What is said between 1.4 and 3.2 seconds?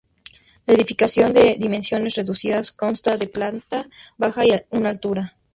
dimensiones reducidas, consta